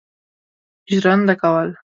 [0.93, 1.69] ژرنده کول.